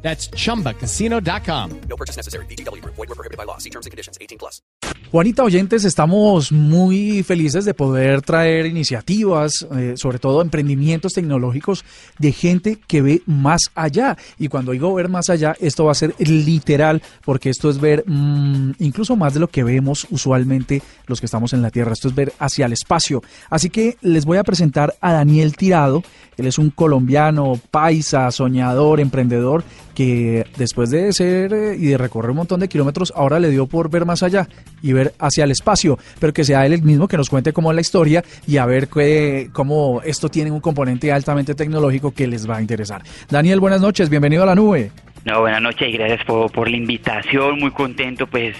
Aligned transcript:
That's 0.00 0.30
chumbacasino.com. 0.30 1.70
No 1.88 1.96
purchase 1.96 2.16
necessary. 2.16 2.46
BGW. 2.46 2.82
Void 2.84 2.96
were 2.96 3.14
prohibited 3.14 3.36
by 3.36 3.44
law. 3.44 3.58
See 3.58 3.70
terms 3.70 3.86
and 3.86 3.90
conditions. 3.90 4.16
18 4.20 4.38
plus. 4.38 4.62
Juanita 5.10 5.42
Oyentes, 5.42 5.86
estamos 5.86 6.52
muy 6.52 7.22
felices 7.22 7.64
de 7.64 7.72
poder 7.72 8.20
traer 8.20 8.66
iniciativas, 8.66 9.66
eh, 9.74 9.94
sobre 9.96 10.18
todo 10.18 10.42
emprendimientos 10.42 11.14
tecnológicos 11.14 11.82
de 12.18 12.30
gente 12.30 12.78
que 12.86 13.00
ve 13.00 13.22
más 13.24 13.70
allá. 13.74 14.18
Y 14.38 14.48
cuando 14.48 14.72
digo 14.72 14.92
ver 14.92 15.08
más 15.08 15.30
allá, 15.30 15.56
esto 15.60 15.86
va 15.86 15.92
a 15.92 15.94
ser 15.94 16.14
literal, 16.18 17.02
porque 17.24 17.48
esto 17.48 17.70
es 17.70 17.80
ver 17.80 18.04
mm, 18.06 18.72
incluso 18.80 19.16
más 19.16 19.32
de 19.32 19.40
lo 19.40 19.48
que 19.48 19.64
vemos 19.64 20.06
usualmente 20.10 20.82
los 21.06 21.20
que 21.20 21.26
estamos 21.26 21.54
en 21.54 21.62
la 21.62 21.70
Tierra. 21.70 21.92
Esto 21.92 22.08
es 22.08 22.14
ver 22.14 22.34
hacia 22.38 22.66
el 22.66 22.74
espacio. 22.74 23.22
Así 23.48 23.70
que 23.70 23.96
les 24.02 24.26
voy 24.26 24.36
a 24.36 24.44
presentar 24.44 24.94
a 25.00 25.12
Daniel 25.12 25.56
Tirado. 25.56 26.02
Él 26.36 26.46
es 26.46 26.58
un 26.58 26.68
colombiano, 26.68 27.58
paisa, 27.70 28.30
soñador, 28.30 29.00
emprendedor, 29.00 29.64
que 29.98 30.46
después 30.56 30.90
de 30.90 31.12
ser 31.12 31.52
eh, 31.52 31.76
y 31.76 31.86
de 31.86 31.98
recorrer 31.98 32.30
un 32.30 32.36
montón 32.36 32.60
de 32.60 32.68
kilómetros, 32.68 33.12
ahora 33.16 33.40
le 33.40 33.50
dio 33.50 33.66
por 33.66 33.90
ver 33.90 34.06
más 34.06 34.22
allá 34.22 34.48
y 34.80 34.92
ver 34.92 35.12
hacia 35.18 35.42
el 35.42 35.50
espacio, 35.50 35.98
pero 36.20 36.32
que 36.32 36.44
sea 36.44 36.64
él 36.64 36.72
el 36.72 36.82
mismo 36.82 37.08
que 37.08 37.16
nos 37.16 37.28
cuente 37.28 37.52
cómo 37.52 37.72
es 37.72 37.74
la 37.74 37.80
historia 37.80 38.22
y 38.46 38.58
a 38.58 38.64
ver 38.66 38.86
qué- 38.86 39.50
cómo 39.52 40.00
esto 40.04 40.28
tiene 40.28 40.52
un 40.52 40.60
componente 40.60 41.10
altamente 41.10 41.56
tecnológico 41.56 42.12
que 42.12 42.28
les 42.28 42.48
va 42.48 42.58
a 42.58 42.60
interesar. 42.60 43.02
Daniel, 43.28 43.58
buenas 43.58 43.80
noches, 43.80 44.08
bienvenido 44.08 44.44
a 44.44 44.46
la 44.46 44.54
nube. 44.54 44.92
No, 45.24 45.40
buenas 45.40 45.60
noches 45.60 45.88
y 45.88 45.92
gracias 45.92 46.24
por, 46.24 46.70
la 46.70 46.76
invitación. 46.76 47.58
Muy 47.58 47.70
contento, 47.72 48.26
pues, 48.26 48.56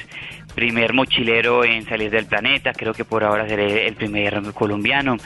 primer 0.55 0.93
mochilero 0.93 1.65
en 1.65 1.85
salir 1.85 2.11
del 2.11 2.27
planeta. 2.27 2.73
Creo 2.73 2.93
que 2.93 3.05
por 3.05 3.23
ahora 3.23 3.49
seré 3.49 3.87
el 3.87 3.95
primer 3.95 4.43
colombiano. 4.53 5.17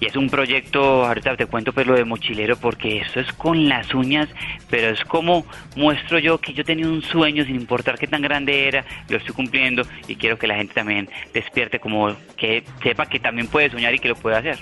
Y 0.00 0.06
es 0.06 0.16
un 0.16 0.28
proyecto, 0.28 1.06
ahorita 1.06 1.36
te 1.36 1.46
cuento 1.46 1.72
pues 1.72 1.86
lo 1.86 1.94
de 1.94 2.04
mochilero 2.04 2.56
porque 2.56 2.98
esto 2.98 3.20
es 3.20 3.32
con 3.32 3.68
las 3.68 3.94
uñas, 3.94 4.28
pero 4.68 4.88
es 4.88 5.02
como 5.04 5.46
muestro 5.76 6.18
yo 6.18 6.38
que 6.38 6.52
yo 6.52 6.62
tenía 6.62 6.86
un 6.86 7.02
sueño 7.02 7.44
sin 7.44 7.56
importar 7.56 7.98
qué 7.98 8.06
tan 8.06 8.20
grande 8.20 8.68
era, 8.68 8.84
lo 9.08 9.16
estoy 9.16 9.34
cumpliendo 9.34 9.84
y 10.08 10.16
quiero 10.16 10.38
que 10.38 10.46
la 10.46 10.56
gente 10.56 10.74
también 10.74 11.08
despierte 11.32 11.80
como 11.80 12.14
que 12.36 12.64
sepa 12.82 13.06
que 13.06 13.18
también 13.18 13.46
puede 13.46 13.70
soñar 13.70 13.94
y 13.94 13.98
que 13.98 14.08
lo 14.08 14.16
puede 14.16 14.36
hacer. 14.36 14.58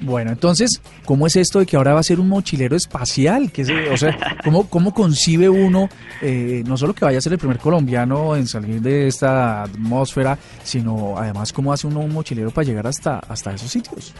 Bueno, 0.00 0.30
entonces, 0.32 0.82
¿cómo 1.04 1.26
es 1.26 1.36
esto 1.36 1.60
de 1.60 1.66
que 1.66 1.76
ahora 1.76 1.94
va 1.94 2.00
a 2.00 2.02
ser 2.02 2.20
un 2.20 2.28
mochilero 2.28 2.76
espacial? 2.76 3.50
¿Qué 3.52 3.62
es, 3.62 3.70
o 3.90 3.96
sea, 3.96 4.16
¿cómo, 4.42 4.68
¿cómo 4.68 4.92
concibe 4.92 5.48
uno, 5.48 5.88
eh, 6.20 6.62
no 6.66 6.76
solo 6.76 6.94
que 6.94 7.04
vaya 7.04 7.18
a 7.18 7.20
ser 7.20 7.32
el 7.32 7.38
primer 7.38 7.58
colombiano 7.58 8.36
en 8.36 8.46
salir 8.46 8.80
de 8.80 9.06
esta 9.06 9.62
atmósfera, 9.62 10.38
sino 10.62 11.16
además 11.16 11.52
cómo 11.52 11.72
hace 11.72 11.86
uno 11.86 12.00
un 12.00 12.12
mochilero 12.12 12.50
para 12.50 12.66
llegar 12.66 12.86
hasta, 12.86 13.18
hasta 13.18 13.54
esos 13.54 13.70
sitios? 13.70 14.14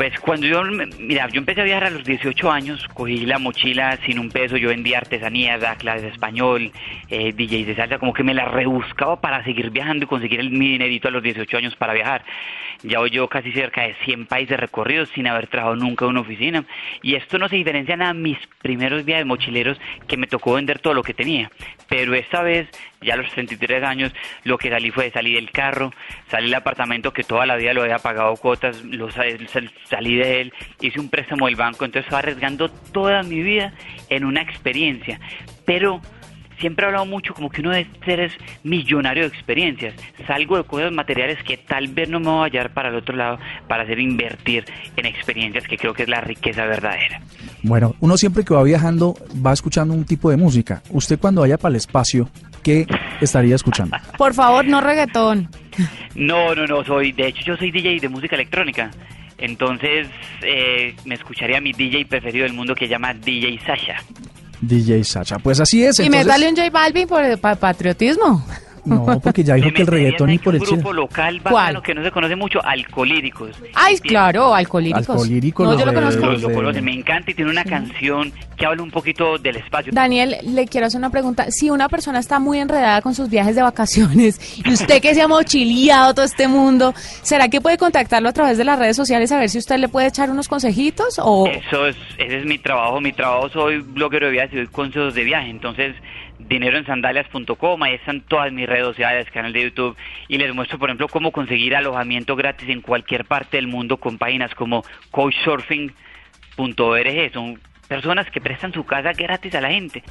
Pues 0.00 0.18
cuando 0.18 0.46
yo, 0.46 0.62
mira, 0.98 1.28
yo 1.28 1.40
empecé 1.40 1.60
a 1.60 1.64
viajar 1.64 1.84
a 1.84 1.90
los 1.90 2.04
18 2.04 2.50
años, 2.50 2.88
cogí 2.94 3.26
la 3.26 3.38
mochila 3.38 3.98
sin 4.06 4.18
un 4.18 4.30
peso, 4.30 4.56
yo 4.56 4.70
vendía 4.70 4.96
artesanía, 4.96 5.58
daba 5.58 5.76
clases 5.76 6.04
de 6.04 6.08
español, 6.08 6.72
eh, 7.10 7.34
DJ 7.34 7.66
de 7.66 7.76
salsa, 7.76 7.98
como 7.98 8.14
que 8.14 8.22
me 8.22 8.32
la 8.32 8.46
rebuscaba 8.46 9.20
para 9.20 9.44
seguir 9.44 9.68
viajando 9.68 10.06
y 10.06 10.08
conseguir 10.08 10.40
el, 10.40 10.52
mi 10.52 10.70
dinerito 10.70 11.08
a 11.08 11.10
los 11.10 11.22
18 11.22 11.54
años 11.54 11.76
para 11.76 11.92
viajar. 11.92 12.24
Ya 12.82 12.98
voy 12.98 13.10
yo 13.10 13.28
casi 13.28 13.52
cerca 13.52 13.82
de 13.82 13.94
100 14.04 14.26
países 14.26 14.58
recorridos 14.58 15.10
sin 15.14 15.26
haber 15.26 15.48
trabajado 15.48 15.76
nunca 15.76 16.04
en 16.06 16.12
una 16.12 16.20
oficina. 16.20 16.64
Y 17.02 17.14
esto 17.14 17.38
no 17.38 17.48
se 17.48 17.56
diferencia 17.56 17.96
nada 17.96 18.12
a 18.12 18.14
mis 18.14 18.38
primeros 18.62 19.04
viajes 19.04 19.26
mochileros 19.26 19.78
que 20.08 20.16
me 20.16 20.26
tocó 20.26 20.54
vender 20.54 20.78
todo 20.78 20.94
lo 20.94 21.02
que 21.02 21.12
tenía. 21.12 21.50
Pero 21.88 22.14
esta 22.14 22.42
vez, 22.42 22.68
ya 23.02 23.14
a 23.14 23.16
los 23.18 23.30
33 23.32 23.82
años, 23.84 24.12
lo 24.44 24.56
que 24.56 24.70
salí 24.70 24.90
fue 24.90 25.10
salir 25.10 25.36
del 25.36 25.50
carro, 25.50 25.92
salí 26.28 26.46
del 26.46 26.54
apartamento 26.54 27.12
que 27.12 27.22
toda 27.24 27.44
la 27.44 27.56
vida 27.56 27.74
lo 27.74 27.82
había 27.82 27.98
pagado 27.98 28.34
cuotas, 28.36 28.82
lo 28.84 29.10
sa- 29.10 29.24
sal- 29.48 29.70
salí 29.84 30.16
de 30.16 30.40
él, 30.40 30.52
hice 30.80 31.00
un 31.00 31.10
préstamo 31.10 31.46
del 31.46 31.56
banco, 31.56 31.84
entonces 31.84 32.06
estaba 32.06 32.20
arriesgando 32.20 32.70
toda 32.70 33.22
mi 33.22 33.42
vida 33.42 33.72
en 34.08 34.24
una 34.24 34.40
experiencia. 34.42 35.20
Pero 35.66 36.00
siempre 36.60 36.84
he 36.84 36.86
hablado 36.86 37.06
mucho 37.06 37.34
como 37.34 37.50
que 37.50 37.60
uno 37.60 37.70
debe 37.70 37.88
ser 38.04 38.20
es 38.20 38.32
millonario 38.62 39.22
de 39.22 39.28
experiencias. 39.28 39.94
Salgo 40.26 40.56
de 40.56 40.64
cosas 40.64 40.92
materiales 40.92 41.42
que 41.42 41.56
tal 41.56 41.88
vez 41.88 42.08
no 42.08 42.20
me 42.20 42.26
voy 42.26 42.40
a 42.40 42.44
hallar 42.44 42.72
para 42.72 42.90
el 42.90 42.94
otro 42.94 43.16
lado 43.16 43.38
para 43.66 43.82
hacer 43.82 43.98
invertir 43.98 44.64
en 44.96 45.06
experiencias 45.06 45.66
que 45.66 45.76
creo 45.76 45.94
que 45.94 46.04
es 46.04 46.08
la 46.08 46.20
riqueza 46.20 46.64
verdadera. 46.66 47.20
Bueno, 47.62 47.94
uno 48.00 48.16
siempre 48.16 48.44
que 48.44 48.54
va 48.54 48.62
viajando 48.62 49.16
va 49.44 49.52
escuchando 49.52 49.94
un 49.94 50.04
tipo 50.04 50.30
de 50.30 50.36
música. 50.36 50.82
Usted 50.90 51.18
cuando 51.18 51.40
vaya 51.42 51.58
para 51.58 51.70
el 51.70 51.76
espacio, 51.76 52.28
¿qué 52.62 52.86
estaría 53.20 53.54
escuchando? 53.54 53.96
Por 54.18 54.34
favor, 54.34 54.64
no 54.64 54.80
reggaetón. 54.80 55.48
No, 56.14 56.54
no, 56.54 56.66
no, 56.66 56.84
soy, 56.84 57.12
de 57.12 57.28
hecho 57.28 57.42
yo 57.44 57.56
soy 57.56 57.70
DJ 57.70 58.00
de 58.00 58.08
música 58.08 58.36
electrónica. 58.36 58.90
Entonces 59.38 60.06
eh, 60.42 60.94
me 61.06 61.14
escucharía 61.14 61.60
mi 61.60 61.72
DJ 61.72 62.04
preferido 62.04 62.44
del 62.44 62.52
mundo 62.52 62.74
que 62.74 62.84
se 62.86 62.90
llama 62.90 63.14
DJ 63.14 63.58
Sasha. 63.64 63.96
DJ 64.60 65.04
Sacha. 65.04 65.38
Pues 65.38 65.60
así 65.60 65.84
es. 65.84 65.98
Y 65.98 66.02
entonces- 66.04 66.26
métale 66.26 66.48
un 66.48 66.56
J 66.56 66.70
Balvin 66.70 67.08
por 67.08 67.22
el 67.24 67.38
pa- 67.38 67.56
patriotismo. 67.56 68.44
No, 68.90 69.20
porque 69.20 69.44
ya 69.44 69.54
dijo 69.54 69.72
que 69.72 69.82
el 69.82 69.88
reggaetón 69.88 70.30
y 70.30 70.38
por 70.38 70.54
el 70.54 70.60
grupo 70.60 70.92
local 70.92 71.40
que 71.82 71.94
no 71.94 72.02
se 72.02 72.10
conoce 72.10 72.36
mucho, 72.36 72.64
Alcolíricos. 72.64 73.50
Ay, 73.74 73.98
claro, 73.98 74.54
alcohólicos. 74.54 75.08
Alcohólicos, 75.08 75.64
No, 75.64 75.72
los 75.72 75.80
yo 75.80 75.86
lo 75.86 75.94
conozco. 75.94 76.82
Me 76.82 76.94
encanta 76.94 77.30
y 77.30 77.34
tiene 77.34 77.50
una 77.50 77.64
canción 77.64 78.32
que 78.56 78.66
habla 78.66 78.82
un 78.82 78.90
poquito 78.90 79.38
del 79.38 79.56
espacio. 79.56 79.92
Daniel, 79.92 80.36
le 80.42 80.66
quiero 80.66 80.86
hacer 80.86 80.98
una 80.98 81.10
pregunta. 81.10 81.50
Si 81.50 81.70
una 81.70 81.88
persona 81.88 82.18
está 82.18 82.38
muy 82.38 82.58
enredada 82.58 83.00
con 83.02 83.14
sus 83.14 83.28
viajes 83.30 83.56
de 83.56 83.62
vacaciones 83.62 84.40
y 84.64 84.72
usted 84.72 85.00
que 85.00 85.14
se 85.14 85.22
ha 85.22 85.28
mochileado 85.28 86.14
todo 86.14 86.24
este 86.24 86.48
mundo, 86.48 86.94
¿será 87.22 87.48
que 87.48 87.60
puede 87.60 87.78
contactarlo 87.78 88.28
a 88.28 88.32
través 88.32 88.58
de 88.58 88.64
las 88.64 88.78
redes 88.78 88.96
sociales 88.96 89.32
a 89.32 89.38
ver 89.38 89.48
si 89.48 89.58
usted 89.58 89.78
le 89.78 89.88
puede 89.88 90.08
echar 90.08 90.30
unos 90.30 90.48
consejitos? 90.48 91.18
O 91.22 91.46
Eso 91.46 91.86
es, 91.86 91.96
ese 92.18 92.38
es 92.38 92.44
mi 92.44 92.58
trabajo. 92.58 93.00
Mi 93.00 93.12
trabajo 93.12 93.48
soy 93.48 93.78
bloguero 93.78 94.26
de 94.26 94.32
viajes 94.32 94.52
y 94.52 94.56
doy 94.56 94.66
consejos 94.66 95.14
de 95.14 95.24
viaje. 95.24 95.50
Entonces, 95.50 95.94
dineroensandalias.com, 96.48 97.82
ahí 97.82 97.94
están 97.94 98.22
todas 98.22 98.52
mis 98.52 98.68
redes 98.68 98.86
sociales, 98.86 99.30
canal 99.30 99.52
de 99.52 99.62
YouTube. 99.62 99.96
Y 100.28 100.38
les 100.38 100.54
muestro, 100.54 100.78
por 100.78 100.88
ejemplo, 100.88 101.08
cómo 101.08 101.32
conseguir 101.32 101.76
alojamiento 101.76 102.36
gratis 102.36 102.68
en 102.68 102.80
cualquier 102.80 103.24
parte 103.24 103.56
del 103.56 103.66
mundo 103.66 103.98
con 103.98 104.18
páginas 104.18 104.54
como 104.54 104.84
couchsurfing.org. 105.10 107.32
Son 107.32 107.60
personas 107.88 108.30
que 108.30 108.40
prestan 108.40 108.72
su 108.72 108.84
casa 108.84 109.12
gratis 109.12 109.54
a 109.54 109.60
la 109.60 109.70
gente. 109.70 110.02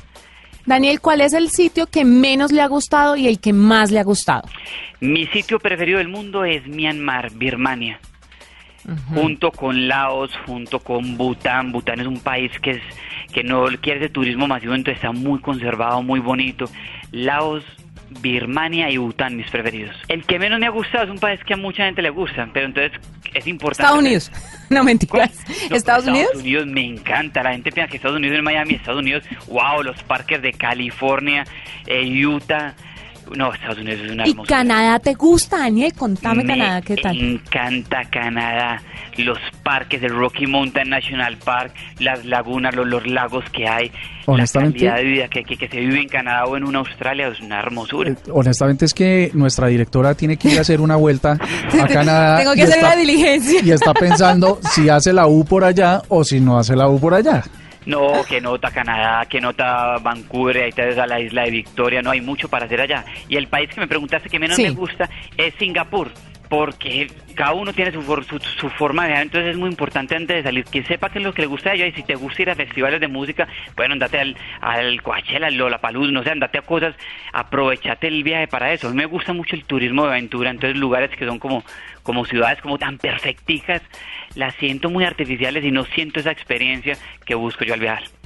Daniel, 0.66 1.00
¿cuál 1.00 1.22
es 1.22 1.34
el 1.34 1.50
sitio 1.50 1.88
que 1.88 2.06
menos 2.06 2.52
le 2.52 2.62
ha 2.62 2.68
gustado 2.68 3.16
y 3.16 3.28
el 3.28 3.40
que 3.40 3.54
más 3.54 3.92
le 3.92 4.00
ha 4.00 4.04
gustado? 4.04 4.44
Mi 5.00 5.26
sitio 5.28 5.60
preferido 5.60 5.98
del 5.98 6.10
mundo 6.10 6.46
es 6.46 6.68
Myanmar, 6.68 7.32
Birmania. 7.32 8.00
Junto 9.14 9.52
con 9.52 9.88
Laos, 9.88 10.32
junto 10.46 10.80
con 10.80 11.18
Bután. 11.18 11.72
Bután 11.72 12.00
es 12.00 12.08
un 12.08 12.20
país 12.20 12.52
que 12.60 12.72
es 12.72 12.82
que 13.34 13.44
no 13.44 13.66
quiere 13.82 14.00
ese 14.00 14.10
turismo 14.10 14.48
masivo, 14.48 14.74
entonces 14.74 14.96
está 15.04 15.12
muy 15.12 15.40
conservado, 15.40 16.02
muy 16.02 16.20
bonito. 16.20 16.66
Laos, 17.12 17.64
Birmania 18.22 18.90
y 18.90 18.98
Bután, 18.98 19.36
mis 19.38 19.50
preferidos. 19.52 19.96
El 20.08 20.26
que 20.26 20.40
menos 20.40 20.60
me 20.60 20.66
ha 20.66 20.72
gustado 20.72 21.04
es 21.06 21.10
un 21.12 21.20
país 21.20 21.40
que 21.46 21.54
a 21.54 21.58
mucha 21.58 21.86
gente 21.86 22.02
le 22.02 22.10
gusta, 22.10 22.50
pero 22.54 22.66
entonces 22.66 23.00
es 23.34 23.46
importante. 23.48 23.84
Estados 23.84 24.00
Unidos. 24.00 24.32
No 24.70 24.84
mentiras. 24.84 25.32
No, 25.68 25.76
¿Estados 25.76 26.06
Unidos? 26.06 26.28
Estados 26.28 26.44
Unidos 26.44 26.68
me 26.68 26.86
encanta. 26.86 27.42
La 27.42 27.54
gente 27.54 27.72
piensa 27.72 27.90
que 27.90 27.98
Estados 27.98 28.18
Unidos 28.18 28.38
es 28.38 28.44
Miami. 28.44 28.76
Estados 28.76 29.00
Unidos, 29.00 29.24
wow, 29.48 29.82
los 29.82 30.02
parques 30.04 30.40
de 30.44 30.54
California, 30.54 31.44
eh, 31.88 32.26
Utah. 32.26 32.76
No, 33.36 33.52
Estados 33.52 33.80
Unidos 33.80 34.02
es 34.06 34.12
una 34.12 34.28
¿Y. 34.28 34.36
Canadá 34.48 35.00
te 35.00 35.16
gusta, 35.16 35.58
Daniel? 35.58 35.92
Contame 35.94 36.44
Me 36.44 36.50
Canadá, 36.54 36.82
¿qué 36.84 36.96
tal? 36.98 37.18
encanta 37.18 38.04
Canadá, 38.12 38.80
los 39.26 39.38
parques 39.64 40.02
del 40.02 40.12
Rocky 40.16 40.46
Mountain 40.48 40.90
National 40.90 41.38
Park, 41.38 41.74
las 42.00 42.26
lagunas, 42.26 42.76
los, 42.76 42.88
los 42.88 43.06
lagos 43.08 43.44
que 43.52 43.68
hay, 43.68 43.92
Honestamente- 44.26 44.84
la 44.86 44.92
calidad 44.92 45.04
de 45.04 45.10
vida 45.16 45.28
que, 45.28 45.44
que, 45.44 45.58
que 45.58 45.68
se 45.68 45.80
vive 45.80 46.02
en 46.02 46.08
Canadá 46.08 46.46
o 46.46 46.58
en 46.58 46.64
una 46.64 46.80
Australia 46.80 47.28
es 47.28 47.40
una 47.42 47.60
hermosura. 47.60 48.12
Eh, 48.12 48.16
Honestamente 48.32 48.86
es 48.86 48.94
que 48.94 49.32
nuestra 49.34 49.68
directora 49.68 50.14
tiene 50.16 50.38
que 50.38 50.50
ir 50.50 50.58
a 50.58 50.62
hacer 50.62 50.82
una 50.82 50.96
vuelta 50.96 51.34
a 51.34 51.88
Canadá. 51.92 52.38
Tengo 52.38 52.54
que 52.54 52.60
y 52.60 52.64
hacer 52.64 52.76
está- 52.78 52.88
una 52.88 52.96
diligencia. 52.96 53.62
Y 53.64 53.72
está 53.72 53.94
pensando 53.94 54.60
si 54.72 54.90
hace 54.90 55.14
la 55.14 55.28
U 55.28 55.46
por 55.46 55.64
allá 55.64 56.02
o 56.10 56.24
si 56.24 56.40
no 56.40 56.58
hace 56.60 56.76
la 56.76 56.88
U 56.88 57.00
por 57.00 57.14
allá. 57.14 57.44
No, 57.86 58.24
que 58.28 58.40
nota 58.40 58.70
Canadá, 58.70 59.26
que 59.28 59.42
nota 59.42 59.98
Vancouver, 60.04 60.58
ahí 60.64 60.72
te 60.72 61.00
a 61.00 61.08
la 61.08 61.20
isla 61.20 61.44
de 61.44 61.52
Victoria, 61.52 62.02
no 62.04 62.12
hay 62.12 62.22
mucho 62.22 62.48
para 62.48 62.66
hacer 62.66 62.82
allá. 62.82 63.04
Y 63.28 63.36
el 63.38 63.48
país 63.48 63.70
que 63.74 63.80
me 63.80 63.88
preguntaste 63.88 64.30
que 64.30 64.38
menos 64.38 64.58
Sí. 64.58 64.64
me 64.64 64.72
gusta 64.72 65.10
es 65.38 65.54
Singapur. 65.58 66.12
Porque 66.50 67.12
cada 67.36 67.54
uno 67.54 67.72
tiene 67.74 67.92
su, 67.92 68.02
su, 68.02 68.40
su 68.40 68.70
forma 68.72 69.08
de 69.08 69.14
entonces 69.14 69.52
es 69.52 69.58
muy 69.58 69.70
importante 69.70 70.16
antes 70.16 70.38
de 70.38 70.44
salir 70.44 70.66
que 70.66 70.84
sepa 70.84 71.10
qué 71.10 71.20
es 71.20 71.24
lo 71.24 71.34
que 71.34 71.44
le 71.44 71.48
gusta 71.48 71.70
a 71.70 71.74
ella 71.76 71.86
y 71.86 71.92
si 71.92 72.04
te 72.04 72.16
gusta 72.16 72.42
ir 72.42 72.50
a 72.50 72.56
festivales 72.56 73.00
de 73.00 73.08
música, 73.08 73.48
bueno, 73.76 73.94
andate 73.94 74.20
al, 74.20 74.36
al 74.60 75.02
Coachella, 75.02 75.48
al 75.48 75.56
Lollapalooza, 75.56 76.12
no 76.12 76.24
sé, 76.24 76.32
andate 76.32 76.58
a 76.58 76.64
cosas, 76.64 76.96
aprovechate 77.32 78.08
el 78.08 78.24
viaje 78.24 78.48
para 78.48 78.74
eso. 78.74 78.88
A 78.88 78.92
mí 78.92 78.98
me 78.98 79.06
gusta 79.06 79.32
mucho 79.32 79.56
el 79.56 79.64
turismo 79.66 80.04
de 80.04 80.10
aventura, 80.10 80.50
entonces 80.50 80.78
lugares 80.78 81.12
que 81.12 81.26
son 81.26 81.40
como, 81.40 81.64
como 82.04 82.26
ciudades 82.26 82.60
como 82.62 82.78
tan 82.78 82.98
perfecticas, 82.98 83.82
las 84.36 84.56
siento 84.56 84.90
muy 84.90 85.06
artificiales 85.06 85.64
y 85.64 85.72
no 85.72 85.86
siento 85.86 86.20
esa 86.20 86.32
experiencia 86.32 86.98
que 87.26 87.36
busco 87.36 87.64
yo 87.64 87.76
al 87.76 87.80
viajar. 87.80 88.19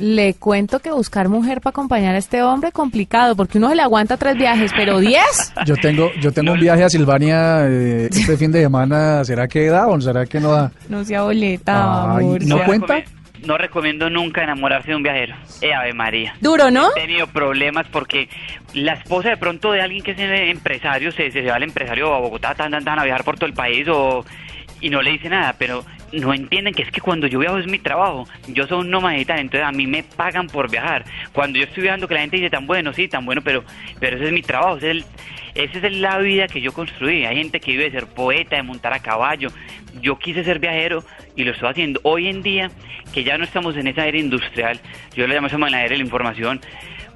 Le 0.00 0.34
cuento 0.34 0.80
que 0.80 0.90
buscar 0.90 1.28
mujer 1.28 1.60
para 1.60 1.70
acompañar 1.70 2.14
a 2.14 2.18
este 2.18 2.42
hombre 2.42 2.72
complicado, 2.72 3.36
porque 3.36 3.58
uno 3.58 3.68
se 3.68 3.76
le 3.76 3.82
aguanta 3.82 4.16
tres 4.16 4.36
viajes, 4.36 4.72
pero 4.76 4.98
diez. 4.98 5.52
Yo 5.66 5.76
tengo, 5.76 6.10
yo 6.20 6.32
tengo 6.32 6.52
un 6.52 6.60
viaje 6.60 6.84
a 6.84 6.88
Silvania 6.88 7.66
eh, 7.66 8.08
este 8.10 8.36
fin 8.36 8.52
de 8.52 8.60
semana. 8.62 9.24
¿Será 9.24 9.48
que 9.48 9.66
da 9.68 9.86
o 9.86 10.00
será 10.00 10.26
que 10.26 10.40
no 10.40 10.52
da? 10.52 10.72
No 10.88 11.04
sea 11.04 11.22
boleta, 11.22 12.16
Ay, 12.16 12.24
amor. 12.24 12.44
¿no 12.44 12.64
cuenta? 12.64 13.02
No 13.46 13.58
recomiendo 13.58 14.08
nunca 14.08 14.42
enamorarse 14.42 14.88
de 14.88 14.96
un 14.96 15.02
viajero. 15.02 15.34
Eh, 15.60 15.72
Ave 15.74 15.92
María. 15.92 16.34
Duro, 16.40 16.70
¿no? 16.70 16.88
He 16.96 17.00
tenido 17.00 17.26
problemas 17.26 17.86
porque 17.90 18.28
la 18.72 18.94
esposa 18.94 19.30
de 19.30 19.36
pronto 19.36 19.72
de 19.72 19.82
alguien 19.82 20.02
que 20.02 20.12
es 20.12 20.18
empresario, 20.18 21.12
se, 21.12 21.30
se 21.30 21.42
va 21.42 21.56
al 21.56 21.62
empresario 21.62 22.14
a 22.14 22.20
Bogotá, 22.20 22.54
tan, 22.54 22.70
tan, 22.70 22.84
tan, 22.84 22.98
a 22.98 23.04
viajar 23.04 23.24
por 23.24 23.36
todo 23.36 23.46
el 23.46 23.54
país 23.54 23.86
o, 23.88 24.24
y 24.80 24.90
no 24.90 25.02
le 25.02 25.12
dice 25.12 25.28
nada, 25.28 25.54
pero 25.58 25.84
no 26.20 26.34
entienden 26.34 26.74
que 26.74 26.82
es 26.82 26.90
que 26.90 27.00
cuando 27.00 27.26
yo 27.26 27.38
viajo 27.38 27.58
es 27.58 27.66
mi 27.66 27.78
trabajo. 27.78 28.26
Yo 28.48 28.66
soy 28.66 28.80
un 28.80 28.90
nómada 28.90 29.16
entonces 29.16 29.62
a 29.62 29.72
mí 29.72 29.86
me 29.86 30.02
pagan 30.02 30.46
por 30.46 30.70
viajar. 30.70 31.04
Cuando 31.32 31.58
yo 31.58 31.64
estoy 31.64 31.82
viajando 31.84 32.08
que 32.08 32.14
la 32.14 32.20
gente 32.20 32.36
dice 32.36 32.50
tan 32.50 32.66
bueno, 32.66 32.92
sí, 32.92 33.08
tan 33.08 33.24
bueno, 33.24 33.42
pero, 33.42 33.64
pero 34.00 34.16
ese 34.16 34.26
es 34.26 34.32
mi 34.32 34.42
trabajo, 34.42 34.76
ese 34.76 34.90
es 34.90 34.96
el- 34.96 35.04
esa 35.54 35.86
es 35.86 35.92
la 35.98 36.18
vida 36.18 36.48
que 36.48 36.60
yo 36.60 36.72
construí. 36.72 37.24
Hay 37.24 37.36
gente 37.36 37.60
que 37.60 37.70
vive 37.72 37.84
de 37.84 37.92
ser 37.92 38.06
poeta, 38.08 38.56
de 38.56 38.62
montar 38.64 38.92
a 38.92 38.98
caballo. 38.98 39.48
Yo 40.00 40.18
quise 40.18 40.42
ser 40.42 40.58
viajero 40.58 41.04
y 41.36 41.44
lo 41.44 41.52
estoy 41.52 41.68
haciendo. 41.68 42.00
Hoy 42.02 42.26
en 42.26 42.42
día, 42.42 42.70
que 43.12 43.22
ya 43.22 43.38
no 43.38 43.44
estamos 43.44 43.76
en 43.76 43.86
esa 43.86 44.06
era 44.06 44.18
industrial, 44.18 44.80
yo 45.14 45.26
lo 45.28 45.34
llamo 45.34 45.46
esa 45.46 45.58
la 45.58 45.80
era 45.80 45.90
de 45.90 45.98
la 45.98 46.02
información, 46.04 46.60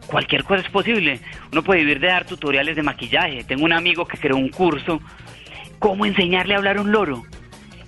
cualquier 0.06 0.44
cosa 0.44 0.62
es 0.62 0.70
posible. 0.70 1.18
Uno 1.50 1.62
puede 1.64 1.80
vivir 1.80 1.98
de 1.98 2.06
dar 2.06 2.26
tutoriales 2.26 2.76
de 2.76 2.82
maquillaje. 2.84 3.42
Tengo 3.42 3.64
un 3.64 3.72
amigo 3.72 4.06
que 4.06 4.18
creó 4.18 4.36
un 4.36 4.50
curso, 4.50 5.00
cómo 5.80 6.06
enseñarle 6.06 6.54
a 6.54 6.58
hablar 6.58 6.76
a 6.78 6.80
un 6.82 6.92
loro. 6.92 7.24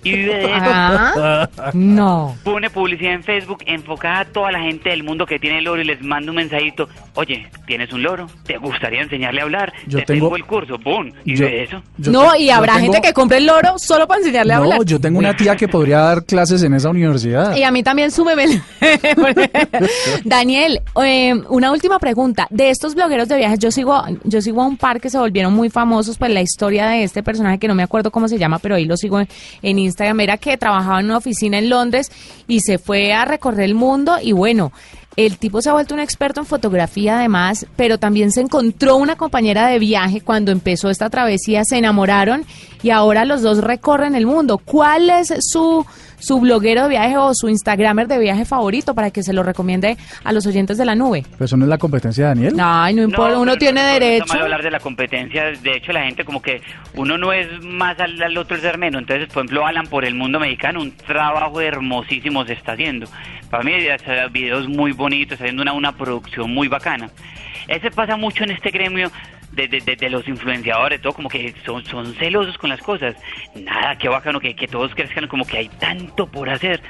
Y 0.03 0.11
vive 0.15 0.33
de 0.35 0.45
eso. 0.45 0.53
Ah, 0.55 1.49
no. 1.73 2.35
Pone 2.43 2.69
publicidad 2.69 3.13
en 3.13 3.23
Facebook 3.23 3.59
enfocada 3.65 4.21
a 4.21 4.25
toda 4.25 4.51
la 4.51 4.59
gente 4.61 4.89
del 4.89 5.03
mundo 5.03 5.25
que 5.25 5.37
tiene 5.39 5.61
loro 5.61 5.81
y 5.81 5.85
les 5.85 6.01
manda 6.01 6.31
un 6.31 6.37
mensajito. 6.37 6.87
Oye, 7.15 7.47
¿tienes 7.67 7.91
un 7.93 8.01
loro? 8.03 8.27
¿Te 8.45 8.57
gustaría 8.57 9.01
enseñarle 9.01 9.41
a 9.41 9.43
hablar? 9.43 9.73
Yo 9.87 9.99
Te 9.99 10.05
tengo- 10.05 10.25
tengo 10.27 10.35
el 10.37 10.45
curso. 10.45 10.77
¡Boom! 10.79 11.11
Y 11.25 11.35
Yo- 11.35 11.45
de 11.45 11.63
eso. 11.63 11.81
no, 11.97 12.35
y 12.35 12.49
habrá 12.49 12.73
tengo- 12.77 12.93
gente 12.93 13.07
que 13.07 13.13
compre 13.13 13.37
el 13.37 13.45
loro 13.45 13.77
solo 13.77 14.07
para 14.07 14.19
enseñarle 14.19 14.53
a 14.53 14.57
hablar. 14.57 14.77
No, 14.79 14.83
yo 14.83 14.99
tengo 14.99 15.19
una 15.19 15.35
tía 15.35 15.55
que 15.55 15.67
podría 15.67 15.99
dar 15.99 16.25
clases 16.25 16.63
en 16.63 16.73
esa 16.73 16.89
universidad. 16.89 17.55
Y 17.55 17.63
a 17.63 17.71
mí 17.71 17.83
también 17.83 18.09
súbeme. 18.11 18.61
Daniel, 20.25 20.81
eh, 21.03 21.33
una 21.49 21.71
última 21.71 21.99
pregunta. 21.99 22.47
De 22.49 22.69
estos 22.69 22.95
blogueros 22.95 23.27
de 23.27 23.37
viajes, 23.37 23.59
yo 23.59 23.71
sigo, 23.71 24.01
yo 24.23 24.41
sigo 24.41 24.61
a 24.61 24.67
un 24.67 24.77
par 24.77 24.99
que 24.99 25.09
se 25.09 25.17
volvieron 25.17 25.53
muy 25.53 25.69
famosos, 25.69 26.17
pues 26.17 26.31
la 26.31 26.41
historia 26.41 26.87
de 26.87 27.03
este 27.03 27.23
personaje 27.23 27.57
que 27.59 27.67
no 27.67 27.75
me 27.75 27.83
acuerdo 27.83 28.11
cómo 28.11 28.27
se 28.27 28.37
llama, 28.37 28.59
pero 28.59 28.75
ahí 28.75 28.85
lo 28.85 28.97
sigo 28.97 29.19
en, 29.19 29.27
en 29.61 29.79
Instagram, 29.79 29.90
era 29.99 30.37
que 30.37 30.57
trabajaba 30.57 30.99
en 30.99 31.05
una 31.05 31.17
oficina 31.17 31.57
en 31.57 31.69
Londres 31.69 32.11
y 32.47 32.61
se 32.61 32.77
fue 32.77 33.13
a 33.13 33.25
recorrer 33.25 33.65
el 33.65 33.75
mundo 33.75 34.17
y 34.21 34.31
bueno. 34.31 34.71
El 35.17 35.37
tipo 35.37 35.61
se 35.61 35.69
ha 35.69 35.73
vuelto 35.73 35.93
un 35.93 35.99
experto 35.99 36.39
en 36.39 36.45
fotografía 36.45 37.17
además, 37.17 37.65
pero 37.75 37.97
también 37.97 38.31
se 38.31 38.39
encontró 38.41 38.95
una 38.95 39.17
compañera 39.17 39.67
de 39.67 39.77
viaje 39.77 40.21
cuando 40.21 40.51
empezó 40.51 40.89
esta 40.89 41.09
travesía, 41.09 41.65
se 41.65 41.77
enamoraron 41.77 42.45
y 42.81 42.91
ahora 42.91 43.25
los 43.25 43.41
dos 43.41 43.57
recorren 43.61 44.15
el 44.15 44.25
mundo. 44.25 44.57
¿Cuál 44.57 45.09
es 45.09 45.33
su, 45.39 45.85
su 46.17 46.39
bloguero 46.39 46.83
de 46.83 46.89
viaje 46.89 47.17
o 47.17 47.33
su 47.33 47.49
Instagramer 47.49 48.07
de 48.07 48.19
viaje 48.19 48.45
favorito 48.45 48.95
para 48.95 49.11
que 49.11 49.21
se 49.21 49.33
lo 49.33 49.43
recomiende 49.43 49.97
a 50.23 50.31
los 50.31 50.45
oyentes 50.47 50.77
de 50.77 50.85
la 50.85 50.95
nube? 50.95 51.25
Pero 51.33 51.45
eso 51.45 51.57
no 51.57 51.65
es 51.65 51.69
la 51.69 51.77
competencia 51.77 52.23
de 52.23 52.29
Daniel. 52.29 52.55
Ay, 52.59 52.93
no 52.93 53.03
importa, 53.03 53.37
uno 53.37 53.51
pero 53.51 53.57
tiene 53.57 53.81
no, 53.81 53.87
no, 53.87 53.93
no 53.93 53.99
derecho. 53.99 54.33
mal 54.33 54.41
hablar 54.43 54.63
de 54.63 54.71
la 54.71 54.79
competencia. 54.79 55.43
De 55.61 55.75
hecho, 55.75 55.91
la 55.91 56.03
gente 56.03 56.23
como 56.23 56.41
que 56.41 56.61
uno 56.95 57.17
no 57.17 57.33
es 57.33 57.47
más 57.61 57.99
al, 57.99 58.21
al 58.21 58.37
otro 58.37 58.55
el 58.55 58.61
ser 58.61 58.77
menos. 58.77 59.01
Entonces, 59.01 59.27
por 59.27 59.43
ejemplo, 59.43 59.67
Alan 59.67 59.87
por 59.87 60.05
el 60.05 60.15
mundo 60.15 60.39
mexicano, 60.39 60.81
un 60.81 60.91
trabajo 60.91 61.59
hermosísimo 61.59 62.45
se 62.45 62.53
está 62.53 62.71
haciendo. 62.71 63.07
Para 63.49 63.63
mí, 63.63 63.73
videos 64.31 64.69
muy 64.69 64.93
bonitos, 65.01 65.39
haciendo 65.41 65.61
una, 65.61 65.73
una 65.73 65.91
producción 65.97 66.53
muy 66.53 66.67
bacana. 66.69 67.09
Ese 67.67 67.91
pasa 67.91 68.15
mucho 68.17 68.43
en 68.43 68.51
este 68.51 68.69
gremio 68.71 69.11
de, 69.51 69.67
de, 69.67 69.81
de- 69.81 69.95
de 69.97 70.09
los 70.09 70.25
influenciadores, 70.27 71.01
todo 71.01 71.13
como 71.13 71.27
que 71.29 71.53
son, 71.65 71.83
son 71.85 72.13
celosos 72.15 72.57
con 72.57 72.69
las 72.69 72.79
cosas. 72.81 73.15
Nada, 73.55 73.97
qué 73.97 74.07
bacano 74.09 74.39
que, 74.39 74.55
que 74.55 74.67
todos 74.67 74.93
crezcan, 74.95 75.27
como 75.27 75.45
que 75.45 75.57
hay 75.57 75.67
tanto 75.79 76.27
por 76.27 76.49
hacer. 76.49 76.81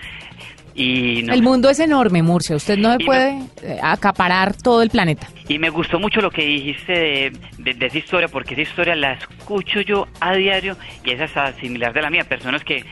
Y 0.73 1.23
no 1.23 1.33
El 1.33 1.43
mundo 1.43 1.69
es 1.69 1.79
enorme, 1.81 2.23
Murcia. 2.23 2.55
Usted 2.55 2.77
no 2.77 2.93
Y 2.95 2.99
me- 2.99 3.05
puede 3.05 3.29
eh, 3.63 3.77
acaparar 3.83 4.55
todo 4.55 4.81
el 4.81 4.89
planeta. 4.89 5.27
Y 5.49 5.59
me 5.59 5.69
gustó 5.69 5.99
mucho 5.99 6.21
lo 6.21 6.31
que 6.31 6.45
dijiste 6.45 6.93
de, 6.93 7.31
de- 7.57 7.73
de 7.73 7.85
esa 7.87 7.97
historia, 7.97 8.27
porque 8.29 8.53
esa 8.53 8.61
historia 8.61 8.95
la 8.95 9.13
escucho 9.13 9.81
yo 9.81 10.07
a 10.21 10.33
diario 10.33 10.77
y 11.03 11.11
es 11.11 11.19
hasta 11.19 11.51
similar 11.59 11.91
de 11.93 12.01
la 12.01 12.09
mía. 12.09 12.23
Personas 12.23 12.63
que, 12.63 12.85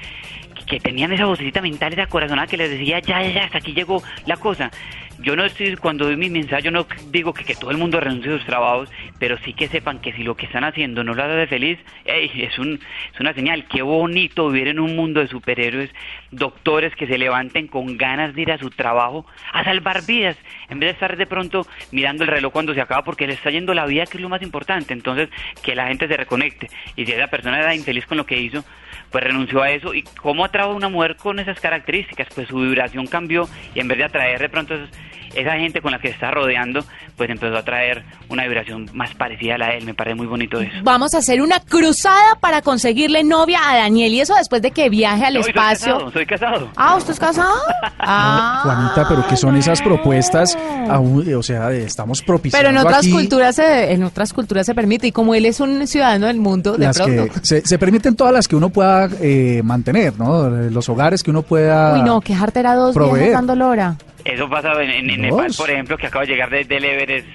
que 0.65 0.79
tenían 0.81 1.13
esa 1.13 1.25
vocecita 1.25 1.61
mental, 1.61 1.93
esa 1.93 2.07
corazonada 2.07 2.47
que 2.47 2.57
les 2.57 2.69
decía, 2.69 2.99
ya, 2.99 3.23
ya, 3.23 3.45
hasta 3.45 3.59
aquí 3.59 3.71
llegó 3.73 4.03
la 4.25 4.35
cosa. 4.35 4.71
Yo 5.21 5.35
no 5.35 5.43
estoy, 5.43 5.75
cuando 5.75 6.05
doy 6.05 6.15
mi 6.15 6.29
mensaje, 6.29 6.63
yo 6.63 6.71
no 6.71 6.87
digo 7.11 7.33
que, 7.33 7.43
que 7.43 7.53
todo 7.55 7.71
el 7.71 7.77
mundo 7.77 7.99
renuncie 7.99 8.33
a 8.33 8.37
sus 8.37 8.45
trabajos, 8.45 8.89
pero 9.19 9.37
sí 9.39 9.53
que 9.53 9.67
sepan 9.67 9.99
que 9.99 10.13
si 10.13 10.23
lo 10.23 10.35
que 10.35 10.45
están 10.45 10.63
haciendo 10.63 11.03
no 11.03 11.13
los 11.13 11.25
hace 11.25 11.45
feliz, 11.47 11.77
ey, 12.05 12.31
es, 12.41 12.57
un, 12.57 12.79
es 13.13 13.19
una 13.19 13.33
señal. 13.33 13.65
Qué 13.67 13.81
bonito 13.81 14.49
vivir 14.49 14.69
en 14.69 14.79
un 14.79 14.95
mundo 14.95 15.19
de 15.19 15.27
superhéroes, 15.27 15.89
doctores 16.31 16.95
que 16.95 17.05
se 17.07 17.17
levanten 17.17 17.67
con 17.67 17.97
ganas 17.97 18.33
de 18.33 18.41
ir 18.43 18.51
a 18.51 18.57
su 18.57 18.69
trabajo 18.69 19.25
a 19.51 19.63
salvar 19.63 20.05
vidas, 20.05 20.37
en 20.69 20.79
vez 20.79 20.87
de 20.87 20.93
estar 20.93 21.17
de 21.17 21.25
pronto 21.27 21.65
mirando 21.91 22.23
el 22.23 22.29
reloj 22.29 22.53
cuando 22.53 22.73
se 22.73 22.81
acaba 22.81 23.03
porque 23.03 23.27
le 23.27 23.33
está 23.33 23.49
yendo 23.51 23.73
la 23.73 23.85
vida, 23.85 24.05
que 24.05 24.17
es 24.17 24.21
lo 24.21 24.29
más 24.29 24.41
importante. 24.41 24.93
Entonces, 24.93 25.29
que 25.63 25.75
la 25.75 25.87
gente 25.87 26.07
se 26.07 26.15
reconecte. 26.15 26.67
Y 26.95 27.05
si 27.05 27.11
esa 27.11 27.27
persona 27.27 27.59
era 27.59 27.75
infeliz 27.75 28.05
con 28.05 28.17
lo 28.17 28.25
que 28.25 28.39
hizo, 28.39 28.63
pues 29.11 29.23
renunció 29.23 29.61
a 29.61 29.71
eso. 29.71 29.93
¿Y 29.93 30.03
cómo 30.21 30.45
atrajo 30.45 30.71
a 30.71 30.75
una 30.75 30.87
mujer 30.89 31.17
con 31.17 31.39
esas 31.39 31.59
características? 31.59 32.27
Pues 32.33 32.47
su 32.47 32.57
vibración 32.59 33.05
cambió 33.07 33.49
y 33.75 33.79
en 33.81 33.87
vez 33.89 33.97
de 33.97 34.03
atraer 34.05 34.39
de 34.39 34.49
pronto 34.49 34.75
esos- 34.75 34.89
esa 35.35 35.51
gente 35.53 35.81
con 35.81 35.91
la 35.91 35.99
que 35.99 36.07
se 36.09 36.13
está 36.15 36.31
rodeando, 36.31 36.83
pues 37.15 37.29
empezó 37.29 37.55
a 37.57 37.63
traer 37.63 38.03
una 38.29 38.43
vibración 38.45 38.89
más 38.93 39.13
parecida 39.15 39.55
a 39.55 39.57
la 39.57 39.67
de 39.67 39.77
él. 39.79 39.85
Me 39.85 39.93
parece 39.93 40.15
muy 40.15 40.27
bonito 40.27 40.59
eso. 40.59 40.71
Vamos 40.83 41.13
a 41.13 41.19
hacer 41.19 41.41
una 41.41 41.59
cruzada 41.59 42.35
para 42.39 42.61
conseguirle 42.61 43.23
novia 43.23 43.59
a 43.69 43.75
Daniel 43.77 44.13
y 44.13 44.21
eso 44.21 44.33
después 44.35 44.61
de 44.61 44.71
que 44.71 44.89
viaje 44.89 45.25
al 45.25 45.33
No, 45.35 45.39
y 45.41 45.43
soy 45.43 45.49
espacio. 45.51 45.93
casado, 45.93 46.11
soy 46.11 46.25
casado. 46.25 46.69
Ah, 46.75 46.95
¿usted 46.95 47.13
es 47.13 47.19
casado? 47.19 47.53
Ah, 48.01 48.61
Juanita, 48.63 49.07
pero 49.09 49.27
¿qué 49.27 49.35
son 49.35 49.55
esas 49.57 49.81
propuestas? 49.81 50.57
Aún, 50.89 51.31
o 51.33 51.43
sea, 51.43 51.67
de- 51.67 51.83
estamos 51.85 52.21
propiciando 52.21 52.67
Pero 52.69 52.79
en 52.79 52.85
otras 52.85 52.99
aquí 52.99 53.11
culturas 53.11 53.55
se, 53.57 53.91
en 53.91 54.03
otras 54.03 54.31
culturas 54.33 54.65
se 54.65 54.73
permite 54.73 55.07
y 55.07 55.11
como 55.11 55.35
él 55.35 55.45
es 55.45 55.59
un 55.59 55.85
ciudadano 55.85 56.27
del 56.27 56.39
mundo, 56.39 56.77
de 56.77 56.85
las 56.85 56.97
pronto. 56.97 57.25
que 57.33 57.39
se, 57.45 57.61
se 57.65 57.77
permiten 57.77 58.15
todas 58.15 58.33
las 58.33 58.47
que 58.47 58.55
uno 58.55 58.69
pueda 58.69 59.09
eh, 59.21 59.61
mantener, 59.63 60.17
¿no? 60.17 60.49
Los 60.49 60.87
hogares 60.89 61.21
que 61.23 61.29
uno 61.29 61.41
pueda 61.41 61.93
Uy, 61.95 62.01
no, 62.03 62.21
qué 62.21 62.33
jartera 62.33 62.73
dos 62.75 62.93
proveer. 62.95 63.17
viejas 63.25 63.33
dando 63.33 63.55
lora. 63.55 63.95
Eso 64.25 64.49
pasa 64.49 64.81
en, 64.83 65.09
en-. 65.09 65.21
Nepal, 65.21 65.51
por 65.57 65.69
ejemplo, 65.69 65.97
que 65.97 66.07
acabo 66.07 66.25
de 66.25 66.31
llegar 66.31 66.49
de- 66.49 66.65
del 66.65 66.83
Everest. 66.85 67.27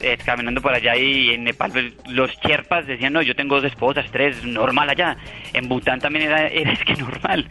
eh, 0.00 0.16
caminando 0.24 0.60
por 0.62 0.72
allá 0.72 0.94
y 0.96 1.30
en 1.34 1.42
Nepal 1.42 1.72
pues, 1.72 1.92
los 2.06 2.30
cherpas 2.40 2.86
decían 2.86 3.12
no 3.12 3.20
yo 3.20 3.34
tengo 3.34 3.56
dos 3.56 3.64
esposas 3.64 4.06
tres 4.12 4.44
normal 4.44 4.88
allá 4.90 5.16
en 5.52 5.68
Bután 5.68 5.98
también 5.98 6.26
era, 6.26 6.46
era 6.60 6.72
es 6.72 6.84
que 6.84 6.94
normal 6.94 7.48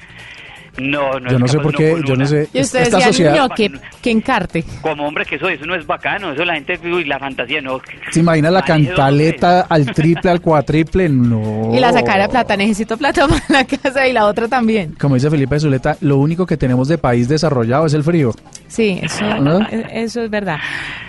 no 0.78 1.20
no 1.20 1.32
Yo 1.32 1.40
no 1.40 1.48
sé 1.48 1.60
por 1.60 1.74
qué, 1.76 2.02
yo 2.06 2.16
no 2.16 2.26
sé. 2.26 2.48
Y 2.54 2.62
usted 2.62 2.82
esta 2.82 3.02
sociedad, 3.02 3.36
no, 3.36 3.50
que, 3.50 3.72
que 4.02 4.12
encarte. 4.12 4.64
como 4.82 5.08
hombre 5.08 5.26
que 5.26 5.40
soy 5.40 5.54
eso 5.54 5.66
no 5.66 5.76
es 5.76 5.86
bacano 5.86 6.34
eso 6.34 6.46
la 6.46 6.54
gente 6.54 6.80
uy, 6.84 7.06
la 7.06 7.20
fantasía 7.20 7.62
no 7.62 7.82
¿se 8.12 8.20
imagina 8.20 8.52
la 8.52 8.62
cantaleta 8.62 9.62
al 9.62 9.86
triple, 9.94 10.32
al 10.32 10.42
cuatriple? 10.42 11.10
No. 11.10 11.72
Y 11.74 11.80
la 11.80 11.92
sacara 11.92 12.24
de 12.24 12.30
plata, 12.30 12.58
necesito 12.58 12.98
plata 12.98 13.28
para 13.28 13.44
la 13.50 13.66
casa 13.66 14.08
y 14.08 14.14
la 14.14 14.26
otra 14.26 14.48
también. 14.48 14.96
Como 15.00 15.16
dice 15.16 15.30
Felipe 15.30 15.60
Zuleta, 15.60 15.98
lo 16.02 16.18
único 16.18 16.46
que 16.46 16.58
tenemos 16.58 16.88
de 16.88 16.98
país 16.98 17.28
desarrollado 17.28 17.86
es 17.86 17.94
el 17.94 18.04
frío. 18.04 18.34
Sí, 18.68 19.00
eso, 19.02 19.24
¿No? 19.40 19.60
eso 19.92 20.24
es 20.24 20.30
verdad. 20.30 20.58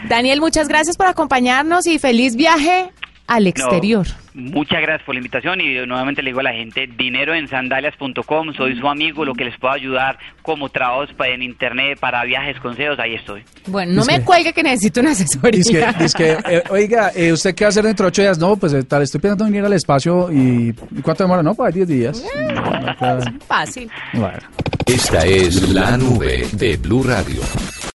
Daniel, 0.08 0.40
muchas 0.40 0.68
gracias 0.68 0.96
por 0.96 1.06
acompañarnos 1.06 1.86
y 1.86 1.98
feliz 1.98 2.36
viaje 2.36 2.90
al 3.28 3.44
No, 3.44 3.50
exterior. 3.50 4.06
muchas 4.34 4.80
gracias 4.82 5.02
por 5.04 5.14
la 5.14 5.20
invitación 5.20 5.60
y 5.60 5.74
nuevamente 5.86 6.22
le 6.22 6.30
digo 6.30 6.40
a 6.40 6.44
la 6.44 6.52
gente, 6.54 6.88
dinero 6.98 7.34
en 7.34 7.46
sandalias.com, 7.46 8.54
soy 8.56 8.78
su 8.78 8.88
amigo, 8.88 9.24
lo 9.24 9.34
que 9.34 9.44
les 9.44 9.56
puedo 9.58 9.72
ayudar 9.74 10.18
como 10.42 10.68
trabajos 10.70 11.10
en 11.24 11.42
internet, 11.42 11.98
para 12.00 12.24
viajes, 12.24 12.58
consejos, 12.60 12.98
ahí 12.98 13.14
estoy. 13.14 13.42
Bueno, 13.66 13.92
no 13.92 14.00
Es 14.02 14.06
me 14.08 14.16
que- 14.18 14.24
cuelgue 14.24 14.52
que 14.52 14.62
necesito 14.62 15.00
una 15.00 15.10
asesoría. 15.12 15.92
Dice 15.98 16.16
que, 16.16 16.32
eh, 16.56 16.62
oiga, 16.70 17.12
eh, 17.14 17.32
¿usted 17.32 17.54
qué 17.54 17.64
va 17.64 17.68
a 17.68 17.70
hacer 17.70 17.84
dentro 17.84 18.04
de 18.06 18.08
ocho 18.08 18.22
días? 18.22 18.38
No, 18.38 18.56
pues 18.56 18.72
eh, 18.72 18.82
tal, 18.82 19.02
estoy 19.02 19.20
pensando 19.20 19.46
en 19.46 19.54
ir 19.54 19.64
al 19.64 19.72
espacio 19.74 20.32
y 20.32 20.74
¿y 20.96 21.02
¿cuánto 21.02 21.24
demora? 21.24 21.42
No, 21.42 21.54
pues 21.54 21.74
10 21.74 21.86
días. 21.88 22.24
No, 22.54 22.80
no, 22.80 22.96
claro. 22.96 23.20
Fácil. 23.46 23.90
Bueno. 24.14 24.38
Esta 24.86 25.26
es 25.26 25.68
la 25.68 25.98
nube 25.98 26.46
de 26.52 26.76
Blue 26.78 27.02
Radio. 27.02 27.42